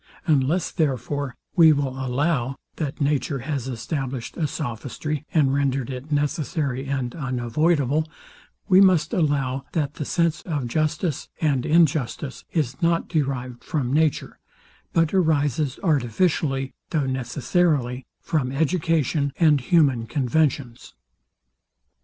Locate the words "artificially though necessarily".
15.83-18.07